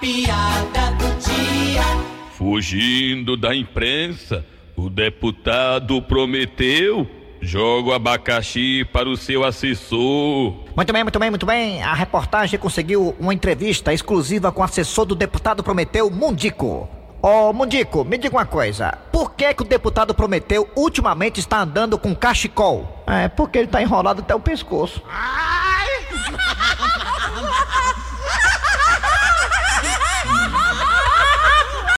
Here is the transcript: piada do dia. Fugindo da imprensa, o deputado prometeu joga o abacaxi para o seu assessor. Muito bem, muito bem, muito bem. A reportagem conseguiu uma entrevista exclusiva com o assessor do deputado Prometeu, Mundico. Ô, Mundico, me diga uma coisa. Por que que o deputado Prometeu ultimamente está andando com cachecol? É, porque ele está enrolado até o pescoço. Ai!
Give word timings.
piada 0.00 0.90
do 0.92 1.08
dia. 1.18 1.82
Fugindo 2.32 3.36
da 3.36 3.54
imprensa, 3.54 4.44
o 4.76 4.88
deputado 4.88 6.00
prometeu 6.02 7.06
joga 7.40 7.90
o 7.90 7.94
abacaxi 7.94 8.84
para 8.92 9.08
o 9.08 9.16
seu 9.16 9.44
assessor. 9.44 10.54
Muito 10.74 10.92
bem, 10.92 11.02
muito 11.02 11.18
bem, 11.18 11.30
muito 11.30 11.46
bem. 11.46 11.82
A 11.82 11.94
reportagem 11.94 12.58
conseguiu 12.58 13.14
uma 13.18 13.32
entrevista 13.32 13.92
exclusiva 13.92 14.50
com 14.52 14.60
o 14.60 14.64
assessor 14.64 15.04
do 15.04 15.14
deputado 15.14 15.62
Prometeu, 15.62 16.10
Mundico. 16.10 16.88
Ô, 17.20 17.52
Mundico, 17.52 18.04
me 18.04 18.16
diga 18.16 18.36
uma 18.36 18.46
coisa. 18.46 18.96
Por 19.12 19.34
que 19.34 19.52
que 19.52 19.62
o 19.62 19.66
deputado 19.66 20.14
Prometeu 20.14 20.68
ultimamente 20.76 21.40
está 21.40 21.60
andando 21.60 21.98
com 21.98 22.14
cachecol? 22.14 23.02
É, 23.06 23.28
porque 23.28 23.58
ele 23.58 23.66
está 23.66 23.82
enrolado 23.82 24.20
até 24.20 24.34
o 24.34 24.40
pescoço. 24.40 25.02
Ai! 25.08 25.86